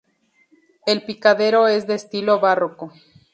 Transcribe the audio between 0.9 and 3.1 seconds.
picadero es de estilo barroco.